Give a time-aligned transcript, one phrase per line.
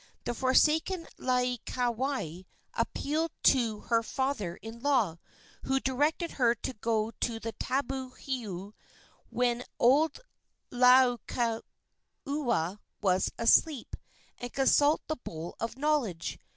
[0.23, 5.17] The forsaken Laieikawai appealed to her father in law,
[5.65, 8.73] who directed her to go to the tabu heiau
[9.29, 10.19] when old
[10.71, 11.61] Laukieleula
[12.99, 13.95] was asleep,
[14.39, 16.39] and consult the bowl of knowledge.